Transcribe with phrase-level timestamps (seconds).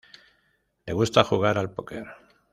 [0.87, 2.03] Le gusta jugar al póquer.